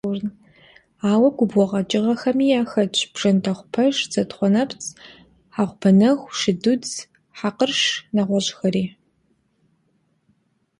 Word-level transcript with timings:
Ауэ 1.09 1.29
губгъуэ 1.37 1.65
къэкӀыгъэхэми 1.71 2.45
яхэтщ 2.61 2.99
бжэндэхъупэж, 3.13 3.95
зэнтхъунэпцӀ, 4.13 4.89
хьэгъубэнэху, 5.55 6.35
шыдудз, 6.39 6.91
хьэкъырш, 7.37 7.81
нэгъуэщӀхэри. 8.15 8.85